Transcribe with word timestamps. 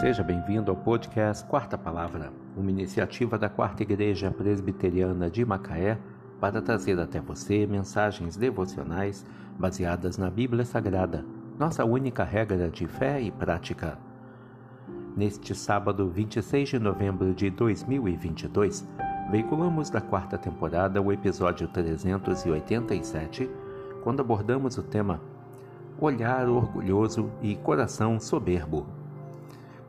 Seja 0.00 0.22
bem-vindo 0.22 0.70
ao 0.70 0.76
podcast 0.78 1.44
Quarta 1.44 1.76
Palavra, 1.76 2.32
uma 2.56 2.70
iniciativa 2.70 3.36
da 3.36 3.50
Quarta 3.50 3.82
Igreja 3.82 4.30
Presbiteriana 4.30 5.28
de 5.28 5.44
Macaé 5.44 5.98
para 6.40 6.62
trazer 6.62 6.98
até 6.98 7.20
você 7.20 7.66
mensagens 7.66 8.34
devocionais 8.34 9.26
baseadas 9.58 10.16
na 10.16 10.30
Bíblia 10.30 10.64
Sagrada, 10.64 11.22
nossa 11.58 11.84
única 11.84 12.24
regra 12.24 12.70
de 12.70 12.86
fé 12.86 13.20
e 13.20 13.30
prática. 13.30 13.98
Neste 15.14 15.54
sábado, 15.54 16.08
26 16.08 16.70
de 16.70 16.78
novembro 16.78 17.34
de 17.34 17.50
2022, 17.50 18.88
veiculamos 19.30 19.90
da 19.90 20.00
quarta 20.00 20.38
temporada 20.38 21.02
o 21.02 21.12
episódio 21.12 21.68
387, 21.68 23.50
quando 24.02 24.20
abordamos 24.20 24.78
o 24.78 24.82
tema 24.82 25.20
Olhar 26.00 26.48
orgulhoso 26.48 27.30
e 27.42 27.54
coração 27.56 28.18
soberbo. 28.18 28.99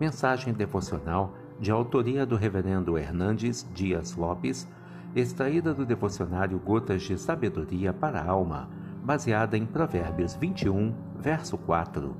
Mensagem 0.00 0.54
devocional 0.54 1.34
de 1.60 1.70
autoria 1.70 2.24
do 2.24 2.34
Reverendo 2.34 2.96
Hernandes 2.96 3.68
Dias 3.74 4.16
Lopes, 4.16 4.66
extraída 5.14 5.74
do 5.74 5.84
devocionário 5.84 6.58
Gotas 6.58 7.02
de 7.02 7.18
Sabedoria 7.18 7.92
para 7.92 8.18
a 8.18 8.30
Alma, 8.30 8.70
baseada 9.04 9.58
em 9.58 9.66
Provérbios 9.66 10.34
21, 10.34 10.94
verso 11.18 11.58
4. 11.58 12.16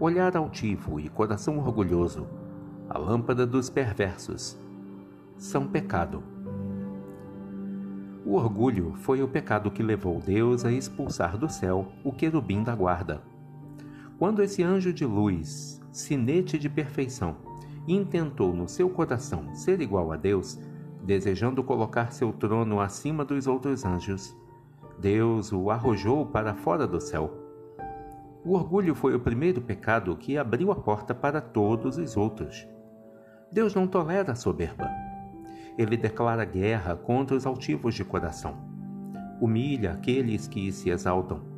Olhar 0.00 0.34
altivo 0.34 0.98
e 0.98 1.10
coração 1.10 1.58
orgulhoso, 1.58 2.26
a 2.88 2.96
lâmpada 2.96 3.46
dos 3.46 3.68
perversos, 3.68 4.58
são 5.36 5.68
pecado. 5.68 6.22
O 8.24 8.32
orgulho 8.32 8.94
foi 8.94 9.22
o 9.22 9.28
pecado 9.28 9.70
que 9.70 9.82
levou 9.82 10.18
Deus 10.20 10.64
a 10.64 10.72
expulsar 10.72 11.36
do 11.36 11.50
céu 11.50 11.92
o 12.02 12.12
querubim 12.12 12.62
da 12.62 12.74
guarda. 12.74 13.20
Quando 14.18 14.42
esse 14.42 14.62
anjo 14.62 14.90
de 14.90 15.04
luz 15.04 15.81
sinete 15.92 16.58
de 16.58 16.68
perfeição, 16.68 17.36
intentou 17.86 18.52
no 18.52 18.68
seu 18.68 18.88
coração 18.88 19.54
ser 19.54 19.80
igual 19.80 20.10
a 20.10 20.16
Deus, 20.16 20.58
desejando 21.04 21.62
colocar 21.62 22.12
seu 22.12 22.32
trono 22.32 22.80
acima 22.80 23.24
dos 23.24 23.46
outros 23.46 23.84
anjos, 23.84 24.34
Deus 24.98 25.52
o 25.52 25.70
arrojou 25.70 26.24
para 26.26 26.54
fora 26.54 26.86
do 26.86 27.00
céu. 27.00 27.30
O 28.44 28.54
orgulho 28.54 28.94
foi 28.94 29.14
o 29.14 29.20
primeiro 29.20 29.60
pecado 29.60 30.16
que 30.16 30.38
abriu 30.38 30.70
a 30.70 30.76
porta 30.76 31.14
para 31.14 31.40
todos 31.40 31.98
os 31.98 32.16
outros. 32.16 32.66
Deus 33.50 33.74
não 33.74 33.86
tolera 33.86 34.32
a 34.32 34.36
soberba. 34.36 34.88
Ele 35.76 35.96
declara 35.96 36.44
guerra 36.44 36.96
contra 36.96 37.36
os 37.36 37.46
altivos 37.46 37.94
de 37.94 38.04
coração. 38.04 38.56
Humilha 39.40 39.92
aqueles 39.92 40.46
que 40.46 40.70
se 40.70 40.90
exaltam 40.90 41.51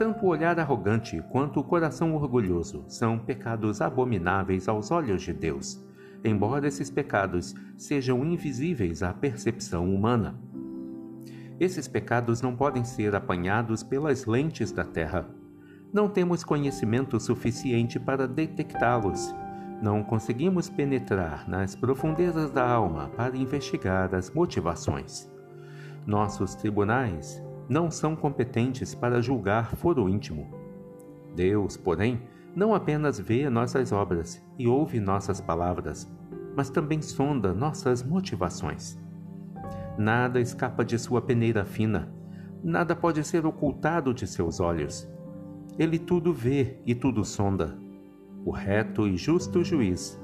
tanto 0.00 0.24
o 0.24 0.28
olhar 0.30 0.58
arrogante 0.58 1.22
quanto 1.28 1.60
o 1.60 1.62
coração 1.62 2.14
orgulhoso 2.14 2.82
são 2.88 3.18
pecados 3.18 3.82
abomináveis 3.82 4.66
aos 4.66 4.90
olhos 4.90 5.20
de 5.20 5.34
Deus, 5.34 5.78
embora 6.24 6.66
esses 6.66 6.90
pecados 6.90 7.54
sejam 7.76 8.24
invisíveis 8.24 9.02
à 9.02 9.12
percepção 9.12 9.94
humana. 9.94 10.40
Esses 11.60 11.86
pecados 11.86 12.40
não 12.40 12.56
podem 12.56 12.82
ser 12.82 13.14
apanhados 13.14 13.82
pelas 13.82 14.24
lentes 14.24 14.72
da 14.72 14.84
terra. 14.84 15.28
Não 15.92 16.08
temos 16.08 16.42
conhecimento 16.42 17.20
suficiente 17.20 18.00
para 18.00 18.26
detectá-los. 18.26 19.34
Não 19.82 20.02
conseguimos 20.02 20.70
penetrar 20.70 21.46
nas 21.46 21.76
profundezas 21.76 22.50
da 22.50 22.66
alma 22.66 23.10
para 23.10 23.36
investigar 23.36 24.14
as 24.14 24.30
motivações. 24.30 25.30
Nossos 26.06 26.54
tribunais 26.54 27.42
não 27.70 27.88
são 27.88 28.16
competentes 28.16 28.96
para 28.96 29.22
julgar 29.22 29.76
foro 29.76 30.08
íntimo. 30.08 30.52
Deus, 31.36 31.76
porém, 31.76 32.20
não 32.52 32.74
apenas 32.74 33.20
vê 33.20 33.48
nossas 33.48 33.92
obras 33.92 34.44
e 34.58 34.66
ouve 34.66 34.98
nossas 34.98 35.40
palavras, 35.40 36.12
mas 36.56 36.68
também 36.68 37.00
sonda 37.00 37.54
nossas 37.54 38.02
motivações. 38.02 38.98
Nada 39.96 40.40
escapa 40.40 40.84
de 40.84 40.98
sua 40.98 41.22
peneira 41.22 41.64
fina, 41.64 42.12
nada 42.60 42.96
pode 42.96 43.22
ser 43.22 43.46
ocultado 43.46 44.12
de 44.12 44.26
seus 44.26 44.58
olhos. 44.58 45.08
Ele 45.78 45.96
tudo 45.96 46.34
vê 46.34 46.80
e 46.84 46.92
tudo 46.92 47.24
sonda. 47.24 47.78
O 48.44 48.50
reto 48.50 49.06
e 49.06 49.16
justo 49.16 49.62
juiz, 49.62 50.20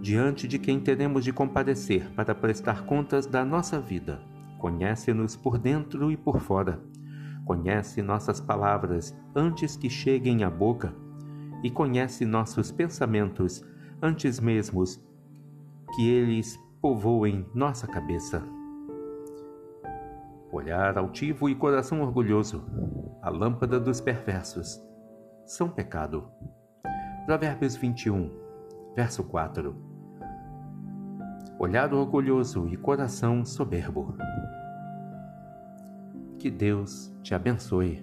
diante 0.00 0.48
de 0.48 0.58
quem 0.58 0.80
teremos 0.80 1.22
de 1.22 1.32
comparecer 1.32 2.10
para 2.16 2.34
prestar 2.34 2.84
contas 2.86 3.24
da 3.24 3.44
nossa 3.44 3.78
vida 3.78 4.31
Conhece-nos 4.62 5.34
por 5.34 5.58
dentro 5.58 6.12
e 6.12 6.16
por 6.16 6.38
fora. 6.38 6.80
Conhece 7.44 8.00
nossas 8.00 8.40
palavras 8.40 9.12
antes 9.34 9.76
que 9.76 9.90
cheguem 9.90 10.44
à 10.44 10.48
boca 10.48 10.94
e 11.64 11.68
conhece 11.68 12.24
nossos 12.24 12.70
pensamentos 12.70 13.64
antes 14.00 14.38
mesmo 14.38 14.84
que 15.96 16.08
eles 16.08 16.56
povoem 16.80 17.44
nossa 17.52 17.88
cabeça. 17.88 18.40
Olhar 20.52 20.96
altivo 20.96 21.48
e 21.48 21.56
coração 21.56 22.00
orgulhoso, 22.00 22.64
a 23.20 23.30
lâmpada 23.30 23.80
dos 23.80 24.00
perversos, 24.00 24.80
são 25.44 25.68
pecado. 25.68 26.30
Provérbios 27.26 27.74
21, 27.74 28.30
verso 28.94 29.24
4. 29.24 29.91
Olhar 31.62 31.94
orgulhoso 31.94 32.66
e 32.66 32.76
coração 32.76 33.44
soberbo. 33.44 34.16
Que 36.36 36.50
Deus 36.50 37.14
te 37.22 37.36
abençoe. 37.36 38.02